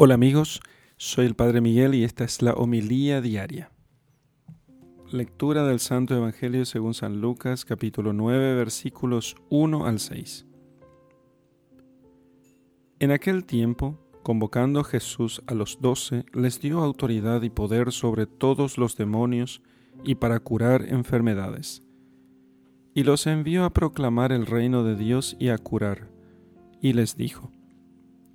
Hola 0.00 0.14
amigos, 0.14 0.60
soy 0.96 1.26
el 1.26 1.34
Padre 1.34 1.60
Miguel 1.60 1.92
y 1.92 2.04
esta 2.04 2.22
es 2.22 2.40
la 2.40 2.52
homilía 2.52 3.20
diaria. 3.20 3.72
Lectura 5.10 5.66
del 5.66 5.80
Santo 5.80 6.14
Evangelio 6.14 6.64
según 6.66 6.94
San 6.94 7.20
Lucas 7.20 7.64
capítulo 7.64 8.12
9 8.12 8.54
versículos 8.54 9.34
1 9.50 9.86
al 9.86 9.98
6. 9.98 10.46
En 13.00 13.10
aquel 13.10 13.44
tiempo, 13.44 13.98
convocando 14.22 14.84
Jesús 14.84 15.42
a 15.48 15.54
los 15.54 15.80
doce, 15.80 16.24
les 16.32 16.60
dio 16.60 16.78
autoridad 16.78 17.42
y 17.42 17.50
poder 17.50 17.90
sobre 17.90 18.26
todos 18.26 18.78
los 18.78 18.96
demonios 18.96 19.62
y 20.04 20.14
para 20.14 20.38
curar 20.38 20.86
enfermedades. 20.88 21.82
Y 22.94 23.02
los 23.02 23.26
envió 23.26 23.64
a 23.64 23.74
proclamar 23.74 24.30
el 24.30 24.46
reino 24.46 24.84
de 24.84 24.94
Dios 24.94 25.36
y 25.40 25.48
a 25.48 25.58
curar. 25.58 26.08
Y 26.80 26.92
les 26.92 27.16
dijo, 27.16 27.50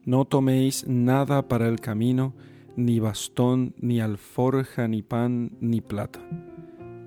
no 0.06 0.26
toméis 0.26 0.86
nada 0.88 1.48
para 1.48 1.68
el 1.68 1.80
camino, 1.80 2.34
ni 2.76 3.00
bastón, 3.00 3.74
ni 3.80 4.02
alforja, 4.02 4.88
ni 4.88 5.02
pan, 5.02 5.52
ni 5.60 5.82
plata. 5.82 6.20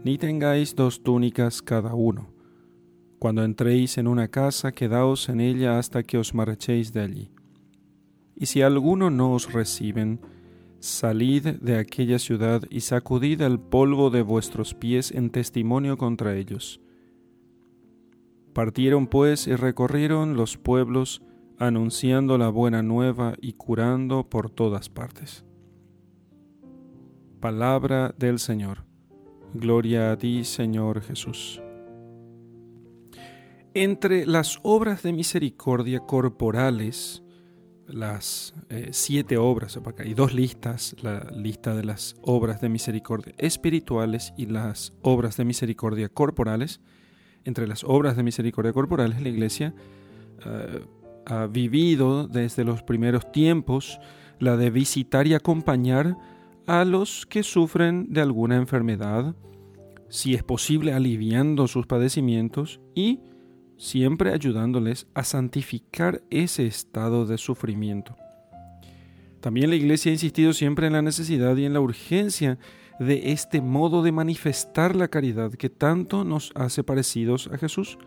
Ni 0.04 0.18
tengáis 0.18 0.74
dos 0.74 1.02
túnicas 1.02 1.62
cada 1.62 1.95
uno. 1.95 2.30
Cuando 3.18 3.45
entréis 3.45 3.98
en 3.98 4.06
una 4.06 4.28
casa, 4.28 4.73
quedaos 4.73 5.28
en 5.28 5.40
ella 5.40 5.78
hasta 5.78 6.02
que 6.02 6.18
os 6.18 6.34
marchéis 6.34 6.92
de 6.92 7.01
allí. 7.01 7.30
Y 8.37 8.46
si 8.46 8.62
alguno 8.62 9.10
no 9.10 9.32
os 9.32 9.52
reciben, 9.52 10.20
salid 10.78 11.46
de 11.60 11.78
aquella 11.78 12.18
ciudad 12.18 12.62
y 12.70 12.80
sacudid 12.80 13.40
el 13.40 13.59
polvo 13.59 14.10
de 14.10 14.23
vuestros 14.23 14.74
pies 14.74 15.10
en 15.10 15.30
testimonio 15.30 15.96
contra 15.96 16.37
ellos. 16.37 16.80
Partieron 18.52 19.06
pues 19.06 19.46
y 19.46 19.54
recorrieron 19.54 20.37
los 20.37 20.56
pueblos, 20.56 21.23
anunciando 21.59 22.38
la 22.38 22.48
buena 22.48 22.83
nueva 22.83 23.34
y 23.41 23.55
curando 23.55 24.28
por 24.28 24.51
todas 24.51 24.88
partes. 24.88 25.45
Palabra 27.41 28.15
del 28.18 28.38
Señor. 28.38 28.85
Gloria 29.54 30.12
a 30.12 30.18
ti, 30.18 30.45
Señor 30.45 31.01
Jesús. 31.01 31.62
Entre 33.74 34.27
las 34.27 34.59
obras 34.62 35.02
de 35.02 35.12
misericordia 35.12 36.01
corporales, 36.01 37.23
las 37.87 38.54
eh, 38.68 38.88
siete 38.93 39.37
obras, 39.37 39.79
hay 39.99 40.15
dos 40.15 40.34
listas, 40.34 40.96
la 41.02 41.30
lista 41.30 41.74
de 41.74 41.84
las 41.84 42.16
obras 42.23 42.60
de 42.60 42.68
misericordia 42.68 43.34
espirituales 43.38 44.32
y 44.37 44.46
las 44.46 44.95
obras 45.02 45.37
de 45.37 45.45
misericordia 45.45 46.09
corporales. 46.09 46.80
Entre 47.45 47.66
las 47.66 47.84
obras 47.84 48.16
de 48.16 48.23
misericordia 48.24 48.73
corporales, 48.73 49.21
la 49.21 49.29
Iglesia 49.29 49.74
eh, 50.45 50.80
ha 51.27 51.46
vivido 51.46 52.29
desde 52.29 52.65
los 52.65 52.82
primeros 52.82 53.30
tiempos, 53.32 54.01
la 54.38 54.57
de 54.57 54.71
visitar 54.71 55.27
y 55.27 55.35
acompañar 55.35 56.16
a 56.66 56.85
los 56.85 57.27
que 57.27 57.43
sufren 57.43 58.13
de 58.13 58.21
alguna 58.21 58.57
enfermedad, 58.57 59.35
si 60.09 60.35
es 60.35 60.43
posible 60.43 60.93
aliviando 60.93 61.66
sus 61.68 61.87
padecimientos 61.87 62.80
y 62.95 63.21
siempre 63.77 64.33
ayudándoles 64.33 65.06
a 65.15 65.25
santificar 65.25 66.22
ese 66.31 66.66
estado 66.66 67.27
de 67.27 67.38
sufrimiento. 67.38 68.16
También 69.41 69.71
la 69.71 69.77
Iglesia 69.77 70.11
ha 70.11 70.15
insistido 70.15 70.53
siempre 70.53 70.87
en 70.87 70.94
la 70.94 71.03
necesidad 71.03 71.56
y 71.56 71.66
en 71.66 71.75
la 71.75 71.81
urgencia 71.81 72.59
de 72.99 73.33
este 73.33 73.61
modo 73.61 74.03
de 74.03 74.12
manifestar 74.12 74.97
la 74.97 75.09
caridad 75.09 75.53
que 75.53 75.69
tanto 75.69 76.25
nos 76.25 76.53
hace 76.55 76.83
parecidos 76.83 77.50
a 77.53 77.59
Jesús 77.59 77.99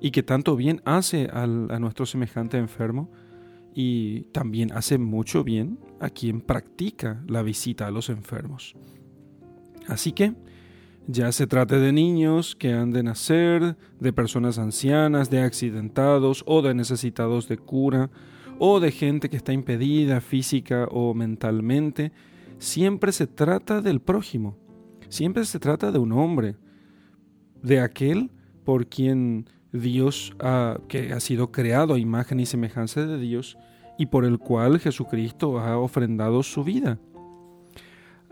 y 0.00 0.10
que 0.10 0.22
tanto 0.22 0.56
bien 0.56 0.80
hace 0.84 1.28
a 1.32 1.46
nuestro 1.46 2.06
semejante 2.06 2.58
enfermo 2.58 3.10
y 3.74 4.22
también 4.32 4.72
hace 4.72 4.98
mucho 4.98 5.44
bien 5.44 5.78
a 6.00 6.10
quien 6.10 6.40
practica 6.40 7.22
la 7.26 7.42
visita 7.42 7.86
a 7.86 7.90
los 7.90 8.08
enfermos. 8.08 8.74
Así 9.86 10.12
que, 10.12 10.34
ya 11.06 11.32
se 11.32 11.46
trate 11.46 11.78
de 11.78 11.92
niños 11.92 12.54
que 12.54 12.72
han 12.72 12.92
de 12.92 13.02
nacer, 13.02 13.76
de 13.98 14.12
personas 14.12 14.58
ancianas, 14.58 15.30
de 15.30 15.40
accidentados 15.40 16.44
o 16.46 16.62
de 16.62 16.74
necesitados 16.74 17.48
de 17.48 17.58
cura, 17.58 18.10
o 18.58 18.78
de 18.78 18.92
gente 18.92 19.30
que 19.30 19.36
está 19.36 19.52
impedida 19.52 20.20
física 20.20 20.86
o 20.90 21.14
mentalmente, 21.14 22.12
siempre 22.58 23.10
se 23.10 23.26
trata 23.26 23.80
del 23.80 24.00
prójimo, 24.00 24.58
siempre 25.08 25.44
se 25.46 25.58
trata 25.58 25.90
de 25.90 25.98
un 25.98 26.12
hombre, 26.12 26.56
de 27.62 27.80
aquel 27.80 28.30
por 28.64 28.86
quien 28.86 29.46
Dios 29.72 30.34
que 30.88 31.12
ha 31.12 31.20
sido 31.20 31.52
creado 31.52 31.94
a 31.94 31.98
imagen 31.98 32.40
y 32.40 32.46
semejanza 32.46 33.06
de 33.06 33.18
Dios 33.18 33.56
y 33.98 34.06
por 34.06 34.24
el 34.24 34.38
cual 34.38 34.80
Jesucristo 34.80 35.58
ha 35.58 35.78
ofrendado 35.78 36.42
su 36.42 36.64
vida. 36.64 36.98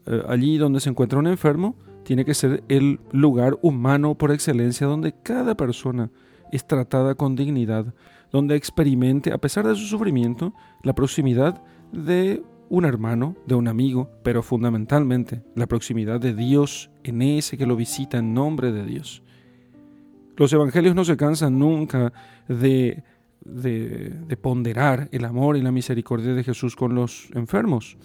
Eh, 0.07 0.23
allí 0.27 0.57
donde 0.57 0.81
se 0.81 0.89
encuentra 0.89 1.19
un 1.19 1.27
enfermo, 1.27 1.77
tiene 2.05 2.25
que 2.25 2.33
ser 2.33 2.65
el 2.69 3.01
lugar 3.13 3.59
humano 3.61 4.15
por 4.15 4.33
excelencia 4.33 4.87
donde 4.87 5.15
cada 5.23 5.55
persona 5.55 6.11
es 6.51 6.67
tratada 6.67 7.15
con 7.15 7.37
dignidad, 7.37 7.95
donde 8.33 8.57
experimente, 8.57 9.33
a 9.33 9.39
pesar 9.39 9.67
de 9.67 9.75
su 9.75 9.87
sufrimiento, 9.87 10.55
la 10.83 10.95
proximidad 10.95 11.63
de 11.93 12.43
un 12.71 12.87
hermano, 12.87 13.37
de 13.47 13.55
un 13.55 13.69
amigo, 13.69 14.11
pero 14.23 14.43
fundamentalmente 14.43 15.43
la 15.55 15.67
proximidad 15.67 16.21
de 16.21 16.35
Dios 16.35 16.91
en 17.05 17.21
ese 17.21 17.59
que 17.59 17.67
lo 17.67 17.77
visita 17.77 18.19
en 18.19 18.33
nombre 18.33 18.73
de 18.73 18.85
Dios. 18.85 19.23
Los 20.39 20.53
evangelios 20.53 20.95
no 20.95 21.05
se 21.05 21.17
cansan 21.17 21.59
nunca 21.59 22.13
de, 22.47 23.03
de, 23.41 24.39
ponderar 24.41 25.09
el 25.11 25.25
amor 25.25 25.57
y 25.57 25.63
la 25.63 25.73
misericordia 25.73 26.33
de 26.33 26.45
Jesús 26.45 26.77
con 26.77 26.95
los 26.95 27.29
enfermos. 27.35 27.99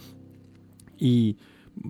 Y 0.98 1.38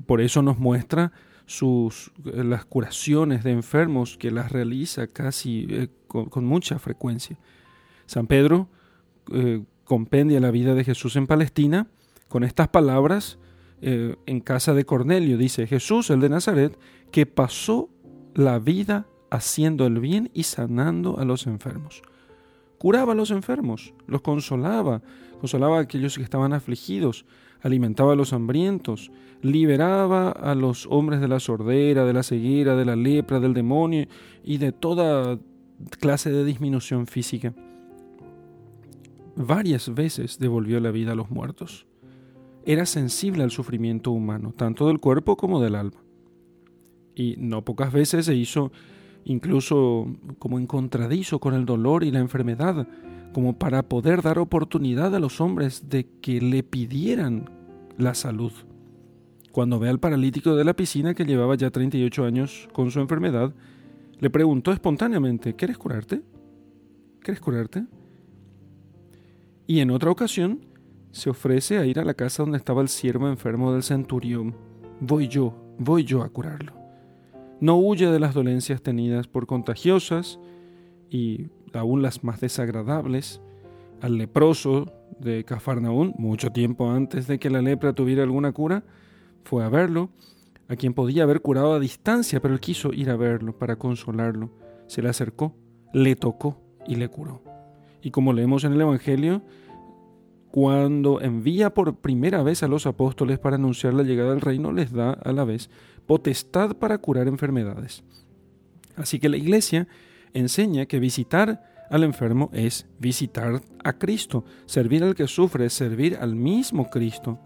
por 0.05 0.19
eso 0.19 0.41
nos 0.41 0.59
muestra 0.59 1.13
sus, 1.45 2.11
las 2.25 2.65
curaciones 2.65 3.45
de 3.45 3.51
enfermos 3.51 4.17
que 4.17 4.31
las 4.31 4.51
realiza 4.51 5.07
casi 5.07 5.65
eh, 5.69 5.87
con, 6.07 6.43
mucha 6.43 6.77
frecuencia. 6.77 7.37
San 8.05 8.27
Pedro 8.27 8.67
eh, 9.31 9.63
compendia 9.85 10.41
la 10.41 10.51
vida 10.51 10.75
de 10.75 10.83
Jesús 10.83 11.15
en 11.15 11.25
Palestina 11.25 11.87
con 12.27 12.43
estas 12.43 12.67
palabras 12.67 13.39
eh, 13.81 14.17
en 14.25 14.41
casa 14.41 14.73
de 14.73 14.83
Cornelio. 14.83 15.37
Dice 15.37 15.67
Jesús, 15.67 16.09
el 16.09 16.19
de 16.19 16.27
Nazaret, 16.27 16.77
que 17.11 17.25
pasó 17.25 17.89
la 18.35 18.59
vida 18.59 19.05
haciendo 19.33 19.87
el 19.87 19.99
bien 19.99 20.29
y 20.35 20.43
sanando 20.43 21.17
a 21.17 21.25
los 21.25 21.47
enfermos. 21.47 22.03
Curaba 22.77 23.13
a 23.13 23.15
los 23.15 23.31
enfermos, 23.31 23.95
los 24.05 24.21
consolaba, 24.21 25.01
consolaba 25.39 25.79
a 25.79 25.81
aquellos 25.81 26.17
que 26.17 26.23
estaban 26.23 26.53
afligidos, 26.53 27.25
alimentaba 27.61 28.13
a 28.13 28.15
los 28.15 28.31
hambrientos, 28.31 29.11
liberaba 29.41 30.29
a 30.29 30.53
los 30.53 30.85
hombres 30.85 31.19
de 31.19 31.27
la 31.27 31.39
sordera, 31.39 32.05
de 32.05 32.13
la 32.13 32.21
ceguera, 32.21 32.75
de 32.75 32.85
la 32.85 32.95
lepra, 32.95 33.39
del 33.39 33.55
demonio 33.55 34.05
y 34.43 34.59
de 34.59 34.71
toda 34.71 35.39
clase 35.99 36.31
de 36.31 36.45
disminución 36.45 37.07
física. 37.07 37.55
Varias 39.35 39.95
veces 39.95 40.37
devolvió 40.37 40.79
la 40.79 40.91
vida 40.91 41.13
a 41.13 41.15
los 41.15 41.31
muertos. 41.31 41.87
Era 42.65 42.85
sensible 42.85 43.41
al 43.41 43.49
sufrimiento 43.49 44.11
humano, 44.11 44.53
tanto 44.55 44.85
del 44.87 44.99
cuerpo 44.99 45.37
como 45.37 45.59
del 45.59 45.73
alma. 45.73 46.03
Y 47.15 47.35
no 47.39 47.65
pocas 47.65 47.91
veces 47.91 48.27
se 48.27 48.35
hizo 48.35 48.71
incluso 49.25 50.07
como 50.39 50.59
en 50.59 50.67
contradizo 50.67 51.39
con 51.39 51.53
el 51.53 51.65
dolor 51.65 52.03
y 52.03 52.11
la 52.11 52.19
enfermedad, 52.19 52.87
como 53.33 53.57
para 53.57 53.83
poder 53.83 54.21
dar 54.21 54.39
oportunidad 54.39 55.15
a 55.15 55.19
los 55.19 55.41
hombres 55.41 55.89
de 55.89 56.07
que 56.21 56.39
le 56.41 56.63
pidieran 56.63 57.49
la 57.97 58.13
salud. 58.13 58.51
Cuando 59.51 59.79
ve 59.79 59.89
al 59.89 59.99
paralítico 59.99 60.55
de 60.55 60.63
la 60.63 60.75
piscina 60.75 61.13
que 61.13 61.25
llevaba 61.25 61.55
ya 61.55 61.69
38 61.69 62.25
años 62.25 62.67
con 62.73 62.91
su 62.91 62.99
enfermedad, 62.99 63.53
le 64.19 64.29
preguntó 64.29 64.71
espontáneamente, 64.71 65.55
¿quieres 65.55 65.77
curarte? 65.77 66.21
¿Quieres 67.21 67.41
curarte? 67.41 67.85
Y 69.67 69.79
en 69.79 69.91
otra 69.91 70.11
ocasión 70.11 70.65
se 71.11 71.29
ofrece 71.29 71.77
a 71.77 71.85
ir 71.85 71.99
a 71.99 72.05
la 72.05 72.15
casa 72.15 72.43
donde 72.43 72.57
estaba 72.57 72.81
el 72.81 72.89
siervo 72.89 73.29
enfermo 73.29 73.73
del 73.73 73.83
centurión. 73.83 74.55
Voy 74.99 75.27
yo, 75.27 75.55
voy 75.77 76.03
yo 76.03 76.23
a 76.23 76.29
curarlo 76.29 76.82
no 77.63 77.77
huye 77.77 78.11
de 78.11 78.19
las 78.19 78.33
dolencias 78.33 78.81
tenidas 78.81 79.27
por 79.27 79.47
contagiosas 79.47 80.37
y 81.09 81.47
aún 81.71 82.01
las 82.01 82.21
más 82.21 82.41
desagradables. 82.41 83.39
Al 84.01 84.17
leproso 84.17 84.91
de 85.17 85.45
Cafarnaún, 85.45 86.13
mucho 86.17 86.51
tiempo 86.51 86.91
antes 86.91 87.25
de 87.25 87.39
que 87.39 87.49
la 87.49 87.61
lepra 87.61 87.93
tuviera 87.93 88.23
alguna 88.23 88.51
cura, 88.51 88.83
fue 89.45 89.63
a 89.63 89.69
verlo, 89.69 90.09
a 90.67 90.75
quien 90.75 90.93
podía 90.93 91.23
haber 91.23 91.39
curado 91.39 91.73
a 91.73 91.79
distancia, 91.79 92.41
pero 92.41 92.53
él 92.53 92.59
quiso 92.59 92.91
ir 92.91 93.09
a 93.09 93.15
verlo 93.15 93.57
para 93.57 93.77
consolarlo. 93.77 94.49
Se 94.87 95.01
le 95.01 95.07
acercó, 95.07 95.55
le 95.93 96.17
tocó 96.17 96.61
y 96.85 96.95
le 96.95 97.07
curó. 97.07 97.43
Y 98.01 98.11
como 98.11 98.33
leemos 98.33 98.65
en 98.65 98.73
el 98.73 98.81
Evangelio, 98.81 99.41
cuando 100.53 101.19
envía 101.19 101.73
por 101.73 101.95
primera 101.95 102.43
vez 102.43 102.61
a 102.61 102.67
los 102.67 102.85
apóstoles 102.85 103.39
para 103.39 103.55
anunciar 103.55 103.95
la 103.95 104.03
llegada 104.03 104.29
del 104.29 104.41
reino, 104.41 104.71
les 104.71 104.91
da 104.91 105.13
a 105.13 105.31
la 105.31 105.45
vez 105.45 105.71
potestad 106.05 106.75
para 106.75 106.99
curar 106.99 107.27
enfermedades. 107.27 108.03
Así 108.95 109.17
que 109.17 109.29
la 109.29 109.37
Iglesia 109.37 109.87
enseña 110.31 110.85
que 110.85 110.99
visitar 110.99 111.87
al 111.89 112.03
enfermo 112.03 112.51
es 112.53 112.85
visitar 112.99 113.63
a 113.83 113.93
Cristo. 113.93 114.45
Servir 114.67 115.03
al 115.03 115.15
que 115.15 115.25
sufre 115.25 115.65
es 115.65 115.73
servir 115.73 116.19
al 116.21 116.35
mismo 116.35 116.87
Cristo. 116.91 117.39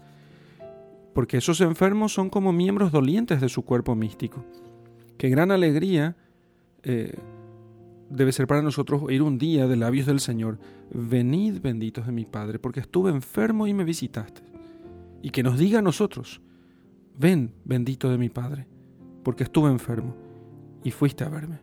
Porque 1.14 1.38
esos 1.38 1.62
enfermos 1.62 2.12
son 2.12 2.28
como 2.28 2.52
miembros 2.52 2.92
dolientes 2.92 3.40
de 3.40 3.48
su 3.48 3.62
cuerpo 3.62 3.94
místico. 3.94 4.44
Qué 5.16 5.30
gran 5.30 5.50
alegría 5.50 6.14
eh, 6.82 7.16
debe 8.10 8.32
ser 8.32 8.46
para 8.46 8.62
nosotros 8.62 9.02
oír 9.02 9.22
un 9.22 9.38
día 9.38 9.66
de 9.66 9.76
labios 9.76 10.06
del 10.06 10.20
Señor, 10.20 10.58
venid 10.92 11.60
benditos 11.60 12.06
de 12.06 12.12
mi 12.12 12.24
Padre, 12.24 12.58
porque 12.58 12.80
estuve 12.80 13.10
enfermo 13.10 13.66
y 13.66 13.74
me 13.74 13.84
visitaste. 13.84 14.42
Y 15.22 15.30
que 15.30 15.42
nos 15.42 15.58
diga 15.58 15.80
a 15.80 15.82
nosotros, 15.82 16.40
ven 17.18 17.52
bendito 17.64 18.10
de 18.10 18.18
mi 18.18 18.28
Padre, 18.28 18.66
porque 19.22 19.44
estuve 19.44 19.70
enfermo 19.70 20.14
y 20.84 20.90
fuiste 20.90 21.24
a 21.24 21.28
verme. 21.28 21.60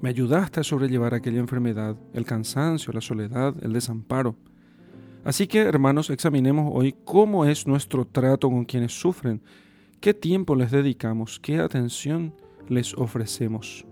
Me 0.00 0.10
ayudaste 0.10 0.60
a 0.60 0.64
sobrellevar 0.64 1.14
aquella 1.14 1.40
enfermedad, 1.40 1.96
el 2.12 2.24
cansancio, 2.24 2.92
la 2.92 3.00
soledad, 3.00 3.54
el 3.62 3.72
desamparo. 3.72 4.36
Así 5.24 5.46
que, 5.46 5.60
hermanos, 5.60 6.10
examinemos 6.10 6.70
hoy 6.72 6.94
cómo 7.04 7.44
es 7.44 7.66
nuestro 7.66 8.06
trato 8.06 8.48
con 8.48 8.64
quienes 8.64 8.92
sufren, 8.92 9.42
qué 10.00 10.14
tiempo 10.14 10.54
les 10.54 10.70
dedicamos, 10.70 11.40
qué 11.40 11.58
atención 11.58 12.34
les 12.68 12.94
ofrecemos. 12.94 13.86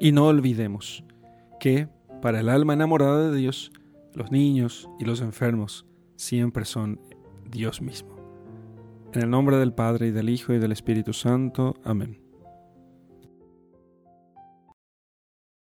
Y 0.00 0.12
no 0.12 0.26
olvidemos 0.26 1.04
que 1.58 1.88
para 2.22 2.40
el 2.40 2.48
alma 2.48 2.74
enamorada 2.74 3.30
de 3.30 3.36
Dios, 3.36 3.72
los 4.14 4.30
niños 4.30 4.88
y 4.98 5.04
los 5.04 5.20
enfermos 5.20 5.86
siempre 6.16 6.64
son 6.64 7.00
Dios 7.50 7.80
mismo. 7.80 8.16
En 9.12 9.22
el 9.22 9.30
nombre 9.30 9.56
del 9.56 9.72
Padre 9.72 10.08
y 10.08 10.10
del 10.10 10.28
Hijo 10.28 10.52
y 10.52 10.58
del 10.58 10.72
Espíritu 10.72 11.12
Santo. 11.12 11.74
Amén. 11.84 12.27